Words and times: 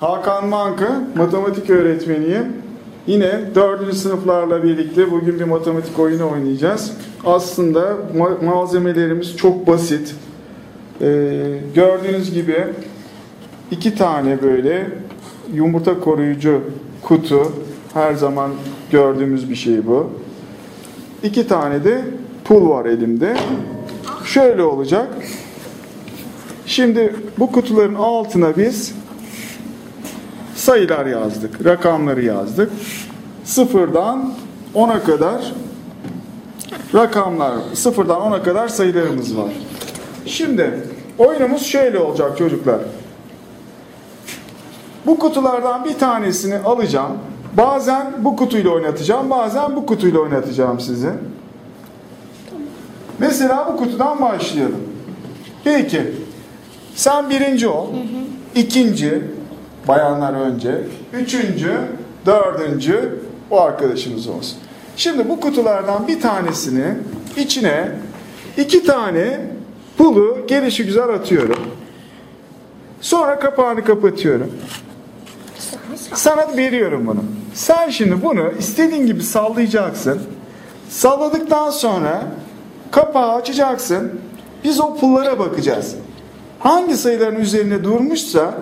Hakan 0.00 0.48
Mankı, 0.48 0.88
matematik 1.16 1.70
öğretmeniyim. 1.70 2.46
Yine 3.06 3.40
dördüncü 3.54 3.96
sınıflarla 3.96 4.62
birlikte 4.62 5.10
bugün 5.10 5.40
bir 5.40 5.44
matematik 5.44 5.98
oyunu 5.98 6.30
oynayacağız. 6.30 6.92
Aslında 7.24 7.96
ma- 8.16 8.44
malzemelerimiz 8.44 9.36
çok 9.36 9.66
basit. 9.66 10.14
Ee, 11.00 11.60
gördüğünüz 11.74 12.34
gibi 12.34 12.64
iki 13.70 13.94
tane 13.94 14.42
böyle 14.42 14.90
yumurta 15.54 16.00
koruyucu 16.00 16.60
kutu. 17.02 17.52
Her 17.94 18.14
zaman 18.14 18.50
gördüğümüz 18.92 19.50
bir 19.50 19.54
şey 19.56 19.86
bu. 19.86 20.10
İki 21.22 21.48
tane 21.48 21.84
de 21.84 22.04
pul 22.44 22.68
var 22.68 22.86
elimde. 22.86 23.36
Şöyle 24.24 24.62
olacak. 24.62 25.08
Şimdi 26.66 27.14
bu 27.38 27.52
kutuların 27.52 27.94
altına 27.94 28.56
biz 28.56 28.94
sayılar 30.58 31.06
yazdık, 31.06 31.64
rakamları 31.64 32.24
yazdık. 32.24 32.70
Sıfırdan 33.44 34.32
10'a 34.74 35.02
kadar 35.02 35.52
rakamlar, 36.94 37.54
sıfırdan 37.74 38.20
10'a 38.20 38.42
kadar 38.42 38.68
sayılarımız 38.68 39.36
var. 39.36 39.52
Şimdi 40.26 40.74
oyunumuz 41.18 41.62
şöyle 41.62 41.98
olacak 41.98 42.38
çocuklar. 42.38 42.78
Bu 45.06 45.18
kutulardan 45.18 45.84
bir 45.84 45.98
tanesini 45.98 46.58
alacağım. 46.58 47.18
Bazen 47.56 48.12
bu 48.18 48.36
kutuyla 48.36 48.70
oynatacağım, 48.70 49.30
bazen 49.30 49.76
bu 49.76 49.86
kutuyla 49.86 50.20
oynatacağım 50.20 50.80
sizi. 50.80 51.10
Mesela 53.18 53.72
bu 53.72 53.76
kutudan 53.76 54.20
başlayalım. 54.20 54.80
Peki, 55.64 56.02
sen 56.94 57.30
birinci 57.30 57.68
ol, 57.68 57.86
ikinci, 58.54 59.22
bayanlar 59.88 60.32
önce, 60.32 60.80
üçüncü, 61.12 61.72
dördüncü, 62.26 63.18
o 63.50 63.60
arkadaşımız 63.60 64.28
olsun. 64.28 64.58
Şimdi 64.96 65.28
bu 65.28 65.40
kutulardan 65.40 66.08
bir 66.08 66.20
tanesini 66.20 66.84
içine 67.36 67.88
iki 68.56 68.84
tane 68.84 69.40
pulu 69.96 70.38
gelişi 70.46 70.86
güzel 70.86 71.08
atıyorum. 71.08 71.62
Sonra 73.00 73.38
kapağını 73.38 73.84
kapatıyorum. 73.84 74.52
Sana 76.14 76.56
veriyorum 76.56 77.06
bunu. 77.06 77.24
Sen 77.54 77.90
şimdi 77.90 78.22
bunu 78.22 78.52
istediğin 78.58 79.06
gibi 79.06 79.22
sallayacaksın. 79.22 80.20
Salladıktan 80.88 81.70
sonra 81.70 82.22
kapağı 82.90 83.34
açacaksın. 83.34 84.20
Biz 84.64 84.80
o 84.80 84.96
pullara 84.96 85.38
bakacağız. 85.38 85.94
Hangi 86.58 86.96
sayıların 86.96 87.36
üzerine 87.36 87.84
durmuşsa 87.84 88.54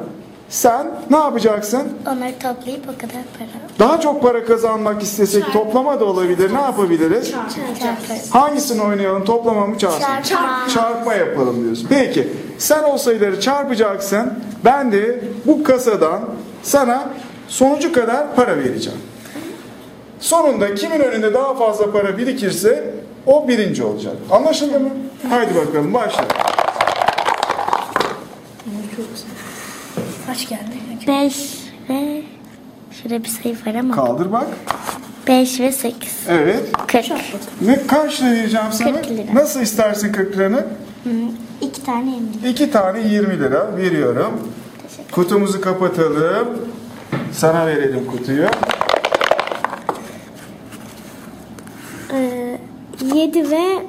sen 0.48 0.86
ne 1.11 1.16
yapacaksın? 1.16 1.83
Onları 2.06 2.33
toplayıp 2.42 2.84
o 2.84 3.00
kadar 3.00 3.22
para 3.39 3.48
Daha 3.78 4.00
çok 4.00 4.22
para 4.22 4.44
kazanmak 4.44 5.03
istesek 5.03 5.53
toplama 5.53 6.00
da 6.00 6.05
olabilir. 6.05 6.55
Ne 6.55 6.61
yapabiliriz? 6.61 7.30
çarparız. 7.30 8.30
Hangisini 8.30 8.83
oynayalım? 8.83 9.25
Toplama 9.25 9.66
mı 9.66 9.78
çarpma? 9.78 10.08
mı? 10.08 10.22
Çarpma. 10.25 10.69
Çarpma 10.75 11.14
yapalım 11.14 11.64
diyorsun. 11.64 11.86
Peki 11.91 12.33
sen 12.58 12.84
o 12.84 12.98
sayıları 12.98 13.41
çarpacaksın. 13.41 14.33
Ben 14.64 14.92
de 14.92 15.20
bu 15.47 15.62
kasadan 15.62 16.20
sana 16.62 17.08
sonucu 17.48 17.92
kadar 17.92 18.34
para 18.36 18.56
vereceğim. 18.56 18.98
Sonunda 20.20 20.75
kimin 20.75 21.00
önünde 21.00 21.34
daha 21.34 21.55
fazla 21.55 21.92
para 21.92 22.19
birikirse 22.19 22.94
o 23.27 23.48
birinci 23.48 23.84
olacak. 23.84 24.14
Anlaşıldı 24.31 24.81
mı? 24.81 24.91
Haydi 25.31 25.55
bakalım 25.55 25.94
başla. 25.94 26.25
Kaç 30.36 30.48
geldi? 30.48 30.60
5 31.08 31.54
ve 31.90 32.22
şurada 32.90 33.24
bir 33.24 33.28
sayı 33.28 33.56
var 33.66 33.74
ama 33.74 33.94
Kaldır 33.94 34.32
bak. 34.32 34.47
5 35.28 35.60
ve 35.60 35.72
8. 35.72 36.08
Evet. 36.28 36.62
40. 36.88 37.06
Ne 37.60 37.86
kaç 37.86 38.20
lira 38.20 38.30
vereceğim 38.30 38.66
sana? 38.72 38.92
40 38.92 39.10
lira. 39.10 39.34
Nasıl 39.34 39.60
istersin 39.60 40.12
40 40.12 40.36
liranı? 40.36 40.66
2 41.60 41.84
tane 41.84 42.10
yemin. 42.10 42.41
İki 42.46 42.70
tane 42.70 43.08
20 43.08 43.38
lira 43.41 43.76
veriyorum. 43.76 44.52
Teşekkür 44.88 45.12
Kutumuzu 45.12 45.60
kapatalım. 45.60 46.48
Sana 47.32 47.66
verelim 47.66 48.06
kutuyu. 48.06 48.46
Ee, 52.12 52.58
7 53.14 53.50
ve 53.50 53.82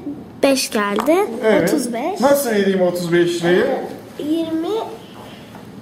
5 0.43 0.69
geldi. 0.69 1.15
Evet. 1.45 1.73
35. 1.73 2.21
Nasıl 2.21 2.49
vereyim 2.49 2.81
35 2.81 3.43
lirayı? 3.43 3.67
20 4.19 4.66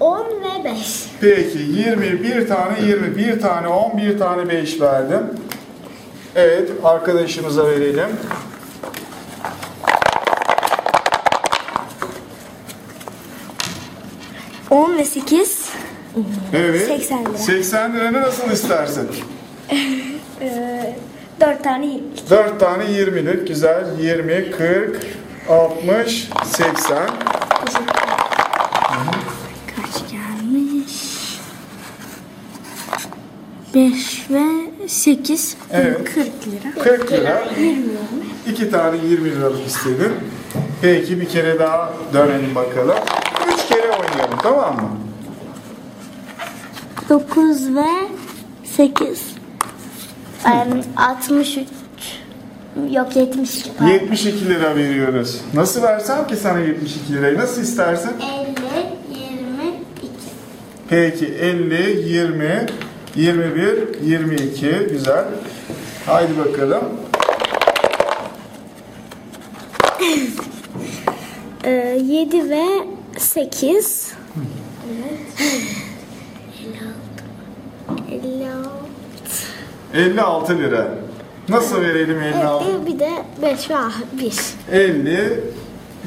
10 0.06 0.26
ve 0.26 0.64
5. 0.64 1.06
Peki 1.22 1.58
20 1.58 2.24
bir 2.24 2.48
tane 2.48 2.82
20 2.82 3.18
bir 3.18 3.42
tane 3.42 3.68
10 3.68 3.98
bir 3.98 4.20
tane 4.20 4.50
5 4.50 4.82
verdim. 4.82 5.24
Evet 6.36 6.72
arkadaşımıza 6.84 7.68
verelim. 7.68 8.10
On 14.70 14.98
ve 14.98 15.06
8. 15.06 15.70
Evet. 16.54 16.88
80 16.88 17.26
lira. 17.26 17.38
80 17.38 17.96
liranı 17.96 18.22
nasıl 18.22 18.52
istersin? 18.52 19.10
4 21.42 21.64
tane 21.64 21.86
20. 21.86 22.02
4 22.30 22.60
tane 22.60 22.84
20'lik 22.84 23.48
güzel 23.48 23.86
20 24.00 24.52
40 24.52 25.02
60 25.50 26.30
80 26.46 26.98
Kaç 29.96 30.12
gelmiş? 30.12 31.40
5 33.76 34.30
ve 34.30 34.44
8. 34.88 35.58
Evet. 35.72 36.04
40 36.04 36.18
lira. 36.26 36.84
40 36.84 37.12
lira. 37.12 37.44
2 38.52 38.72
tane 38.72 38.98
20 39.10 39.32
liralık 39.32 39.68
istedim. 39.68 40.14
Peki 40.82 41.22
bir 41.22 41.30
kere 41.30 41.60
daha 41.60 41.94
dönelim 42.14 42.56
bakalım. 42.56 42.96
3 43.54 43.68
kere 43.68 43.82
oynayalım 43.92 44.40
tamam 44.44 44.76
mı? 44.76 44.90
9 47.10 47.76
ve 47.76 47.86
8. 48.64 49.36
Yani 50.46 50.84
63 50.98 51.60
yok 52.92 53.16
72 53.16 53.74
pardon. 53.78 53.92
72 53.94 54.50
lira 54.50 54.76
veriyoruz. 54.76 55.42
Nasıl 55.54 55.82
versem 55.82 56.28
ki 56.28 56.36
sana 56.36 56.60
72 56.60 57.14
lirayı? 57.14 57.38
Nasıl 57.38 57.62
istersen? 57.62 58.14
50 60.92 60.96
22. 60.96 61.26
Peki 61.26 61.26
50, 61.26 62.10
20, 62.10 62.66
21, 63.16 64.02
22. 64.04 64.88
Güzel. 64.92 65.26
Haydi 66.06 66.32
bakalım. 66.38 66.84
Ee, 71.64 71.70
7 72.04 72.50
ve 72.50 72.66
8. 73.18 74.14
56. 78.12 78.70
56 79.94 80.58
lira. 80.58 80.88
Nasıl 81.50 81.82
verelim 81.82 82.22
56? 82.22 82.66
50 82.66 82.86
bir 82.86 83.00
de 83.00 83.10
5 83.42 83.70
ve 83.70 83.76
1. 84.22 84.36
50, 84.72 85.40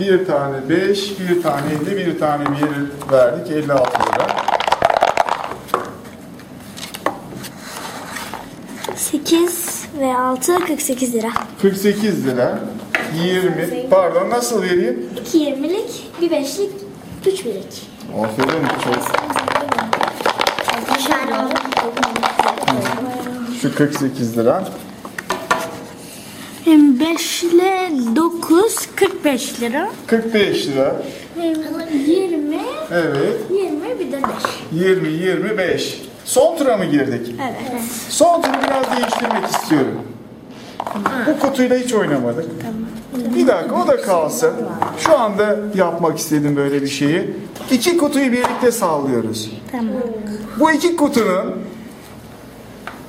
bir 0.01 0.27
tane 0.27 0.69
5, 0.69 1.21
bir 1.21 1.43
tane 1.43 1.67
50, 1.91 1.97
bir 1.97 2.19
tane 2.19 2.45
1 2.45 3.13
verdik. 3.13 3.53
56 3.53 4.03
lira. 4.03 4.38
8 9.13 9.87
ve 10.01 10.15
6 10.15 10.59
48 10.67 11.15
lira. 11.15 11.29
48 11.63 12.27
lira. 12.27 12.59
20, 13.25 13.89
pardon 13.91 14.31
nasıl 14.31 14.63
vereyim? 14.63 15.07
2 15.27 15.39
20'lik, 15.39 16.07
bir 16.21 16.31
5'lik, 16.31 16.71
3 17.27 17.45
birlik. 17.45 17.89
Aferin 18.23 18.67
çok. 18.85 18.95
Şu 23.63 23.75
48 23.75 24.39
lira. 24.39 24.69
5 26.67 27.45
ile 27.45 27.91
9 28.17 28.77
45 28.97 29.61
lira. 29.61 29.91
45 30.07 30.67
lira. 30.67 31.03
20 32.07 32.59
Evet. 32.93 33.41
20 33.51 33.99
bir 34.01 34.13
de 34.13 34.23
5. 34.73 34.83
20, 34.87 35.09
25. 35.09 36.08
Son 36.29 36.57
tura 36.57 36.77
mı 36.77 36.85
girdik? 36.85 37.35
Evet. 37.43 37.83
Son 38.09 38.43
turu 38.43 38.53
biraz 38.63 38.97
değiştirmek 38.97 39.45
istiyorum. 39.51 40.01
Bu 41.27 41.39
kutuyla 41.41 41.79
hiç 41.79 41.95
oynamadık. 41.95 42.45
Bir 43.35 43.47
dakika 43.47 43.83
o 43.85 43.89
da 43.89 44.03
kalsın. 44.03 44.53
Şu 44.99 45.19
anda 45.19 45.57
yapmak 45.75 46.19
istedim 46.19 46.57
böyle 46.57 46.83
bir 46.83 46.89
şeyi. 46.89 47.31
İki 47.71 47.97
kutuyu 47.99 48.33
birlikte 48.33 48.73
sallıyoruz. 48.73 49.51
Tamam. 49.73 49.87
Bu 50.61 50.71
iki 50.73 50.97
kutunun 50.97 51.55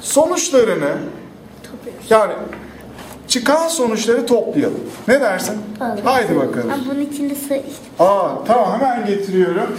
sonuçlarını 0.01 0.91
yani 2.09 2.33
çıkan 3.27 3.67
sonuçları 3.67 4.25
toplayalım. 4.25 4.79
Ne 5.07 5.21
dersin? 5.21 5.57
Olur. 5.81 6.03
Haydi 6.03 6.35
bakalım. 6.35 6.71
Ama 6.73 6.83
bunun 6.91 7.01
içinde 7.01 7.35
sayı 7.35 7.63
Aa 7.99 8.43
tamam 8.47 8.79
hemen 8.79 9.05
getiriyorum. 9.05 9.77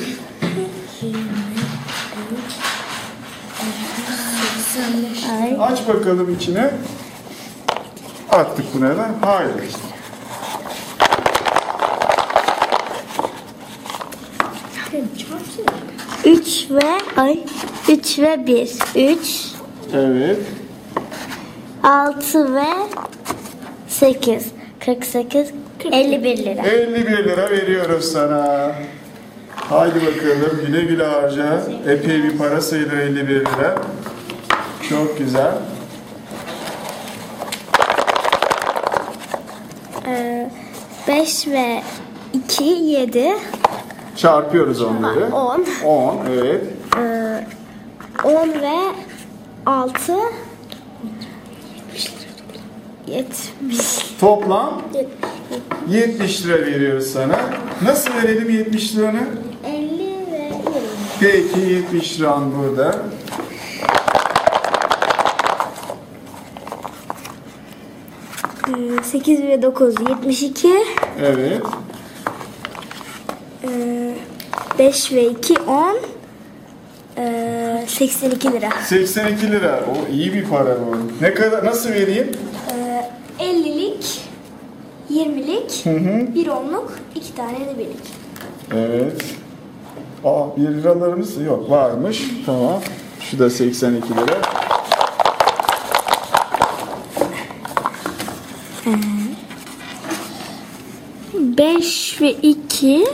Ay. 5.43 5.57
Aç 5.61 5.89
bakalım 5.89 6.35
içine. 6.35 6.71
Attık 8.31 8.75
buna 8.75 8.97
da. 8.97 9.11
Hayır. 9.21 9.51
3 16.25 16.71
ve 16.71 17.21
ay 17.21 17.39
3 17.89 18.19
ve 18.19 18.47
1. 18.47 18.71
3 18.97 19.19
Evet. 19.95 20.39
6 21.83 22.55
ve 22.55 22.67
8. 23.89 24.47
48 24.85 25.51
51 25.93 26.37
lira. 26.39 26.63
51 26.63 27.25
lira 27.25 27.51
veriyoruz 27.51 28.05
sana. 28.13 28.73
Haydi 29.55 29.95
bakalım 29.95 30.61
güle 30.67 30.81
güle 30.81 31.05
harca. 31.05 31.63
Epey 31.89 32.23
bir 32.25 32.39
para 32.39 32.61
sayılır 32.61 32.97
51 32.97 33.27
lira. 33.41 33.75
Çok 34.91 35.19
güzel. 35.19 35.53
Ee, 40.07 40.51
5 41.09 41.49
ve 41.49 41.83
2 42.33 42.65
7 42.65 43.33
Çarpıyoruz 44.17 44.83
onları. 44.83 45.35
10 45.35 45.65
10 45.85 46.19
evet. 46.31 46.65
Ee, 46.99 47.47
10 48.25 48.49
ve 48.49 48.77
6 49.67 50.17
70 53.07 53.99
Toplam 54.21 54.83
70 55.89 56.47
lira 56.47 56.67
veriyoruz 56.67 57.07
sana. 57.07 57.41
Nasıl 57.83 58.15
verelim 58.15 58.51
70 58.51 58.97
liranı? 58.97 59.23
50 59.67 59.99
ve 60.33 60.45
20 60.45 60.53
Peki 61.21 61.61
70 61.61 62.21
liran 62.21 62.53
burada. 62.59 62.95
8 69.03 69.43
ve 69.43 69.63
9 69.63 69.95
72 70.09 70.69
Evet. 71.23 71.63
Ee, 73.65 74.15
5 74.79 75.13
ve 75.13 75.25
2 75.27 75.55
10 75.61 75.97
ee, 77.19 77.85
82 77.87 78.53
lira 78.53 78.69
82 78.85 79.51
lira. 79.53 79.81
O 79.91 80.13
iyi 80.13 80.33
bir 80.33 80.45
para 80.45 80.77
bu. 80.77 80.97
Ne 81.25 81.35
kadar 81.35 81.65
nasıl 81.65 81.91
vereyim? 81.91 82.31
ee, 82.73 83.45
50'lik 83.45 84.21
20'lik 85.11 85.87
Hı 85.87 85.91
hı. 85.91 86.35
1 86.35 86.47
onluk 86.49 86.99
2 87.15 87.35
tane 87.35 87.61
de 87.61 87.79
birlik 87.79 88.21
Evet. 88.75 89.23
Aa 90.25 90.57
1 90.57 90.63
liralarımız 90.63 91.43
yok 91.43 91.71
varmış. 91.71 92.25
Tamam. 92.47 92.81
Şu 93.21 93.39
da 93.39 93.51
82 93.51 94.09
lira. 94.15 94.41
Beş 101.61 102.21
ve 102.21 102.31
2 102.31 103.07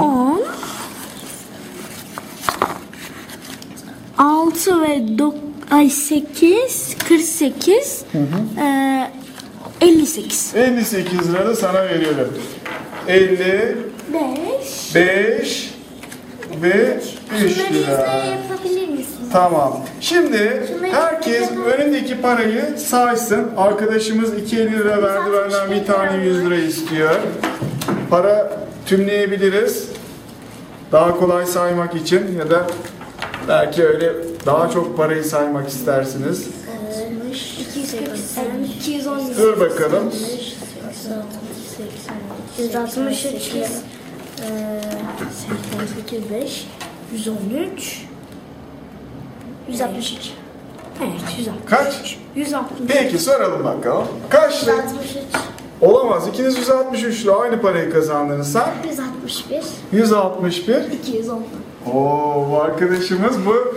10 0.00 0.42
6 4.18 4.82
ve 4.82 5.18
9 5.18 5.40
ay 5.70 5.90
8 5.90 6.96
48 7.08 8.04
ee, 8.60 9.10
58 9.80 10.54
58 10.54 11.32
lira 11.32 11.46
da 11.46 11.56
sana 11.56 11.84
veriyorum. 11.84 12.38
50, 13.08 13.76
5 14.94 14.94
5 14.94 15.68
ve 16.62 17.00
3 17.44 17.58
lira. 17.58 17.90
yapabilir 18.24 18.88
misin? 18.88 19.18
Tamam. 19.32 19.80
Şimdi 20.00 20.62
herkes 20.92 21.50
önündeki 21.50 22.20
parayı 22.20 22.74
saysın. 22.78 23.50
Arkadaşımız 23.56 24.38
250 24.38 24.72
lira 24.72 25.02
verdi. 25.02 25.30
Benden 25.32 25.70
bir 25.70 25.86
tane 25.86 26.24
100 26.24 26.44
lira 26.44 26.56
istiyor. 26.56 27.14
Para 28.10 28.52
tümleyebiliriz. 28.86 29.88
Daha 30.92 31.18
kolay 31.18 31.46
saymak 31.46 31.94
için 31.94 32.38
ya 32.38 32.50
da 32.50 32.66
belki 33.48 33.84
öyle 33.86 34.12
daha 34.46 34.70
çok 34.70 34.96
parayı 34.96 35.24
saymak 35.24 35.68
istersiniz. 35.68 36.48
280 37.60 38.64
210 38.78 39.36
Dur 39.38 39.60
bakalım. 39.60 40.12
163 42.58 43.16
88 43.18 43.82
5 46.30 46.66
113 47.12 48.06
163 49.68 50.32
Evet 51.00 51.10
160 51.38 51.64
Kaç? 51.66 52.18
160 52.34 52.78
Peki 52.88 53.18
soralım 53.18 53.64
bakalım. 53.64 54.08
Kaç 54.30 54.64
lira? 54.64 54.72
163 54.72 55.57
Olamaz. 55.80 56.28
İkiniz 56.28 56.58
163 56.58 57.24
lira 57.24 57.32
aynı 57.36 57.60
parayı 57.60 57.92
kazandınız. 57.92 58.52
Sen 58.52 58.68
161 58.90 59.62
161. 59.92 60.74
210 60.92 61.42
Oo, 61.94 62.46
bu 62.50 62.62
arkadaşımız 62.62 63.46
bu 63.46 63.74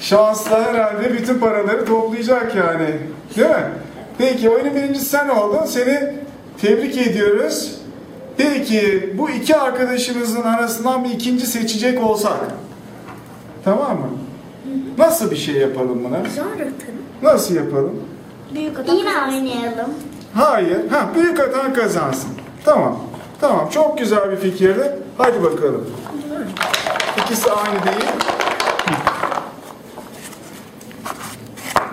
şansla 0.00 0.64
herhalde 0.64 1.12
bütün 1.14 1.38
paraları 1.38 1.84
toplayacak 1.84 2.56
yani. 2.56 2.88
Değil 3.36 3.48
mi? 3.48 3.72
Peki 4.18 4.50
oyunun 4.50 4.74
birincisi 4.74 5.04
sen 5.06 5.28
oldun. 5.28 5.64
Seni 5.64 6.14
tebrik 6.60 6.98
ediyoruz. 6.98 7.74
Peki 8.36 9.14
bu 9.18 9.30
iki 9.30 9.56
arkadaşımızın 9.56 10.42
arasından 10.42 11.04
bir 11.04 11.10
ikinci 11.10 11.46
seçecek 11.46 12.04
olsak. 12.04 12.38
Tamam 13.64 13.90
mı? 14.00 14.08
Nasıl 14.98 15.30
bir 15.30 15.36
şey 15.36 15.54
yapalım 15.54 16.04
buna? 16.04 16.16
Sonra 16.36 16.68
Nasıl 17.22 17.54
yapalım? 17.54 18.00
Büyük 18.54 18.78
adam 18.78 18.96
Yine 18.96 19.10
oynayalım. 19.10 19.90
Hayır. 20.34 20.88
Ha, 20.90 21.08
büyük 21.14 21.40
atan 21.40 21.74
kazansın. 21.74 22.30
Tamam. 22.64 22.98
Tamam. 23.40 23.68
Çok 23.70 23.98
güzel 23.98 24.30
bir 24.30 24.36
fikirdi. 24.36 24.96
Hadi 25.18 25.42
bakalım. 25.42 25.90
İkisi 27.18 27.50
aynı 27.52 27.78
değil. 27.84 28.12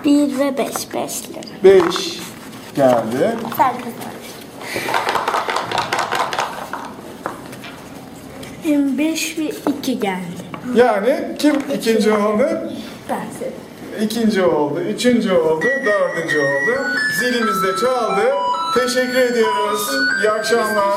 1 0.06 0.40
ve 0.40 0.58
5 0.58 0.94
5 0.94 1.30
lira 1.30 1.42
5 1.64 2.20
geldi. 2.76 3.38
Sen 3.58 3.74
kazandın 3.78 4.10
5 8.98 9.38
ve 9.38 9.52
2 9.80 10.00
geldi 10.00 10.20
Yani 10.76 11.36
kim 11.40 11.56
ikinci 11.76 12.14
oldu? 12.14 12.48
Ben 13.10 13.26
İkinci 14.06 14.44
oldu, 14.44 14.80
üçüncü 14.80 15.34
oldu, 15.34 15.66
dördüncü 15.86 16.40
oldu. 16.40 16.88
Zilimiz 17.20 17.64
de 17.64 17.76
çaldı. 17.82 18.22
Teşekkür 18.74 19.18
ediyoruz. 19.18 19.90
İyi 20.22 20.32
akşamlar. 20.32 20.94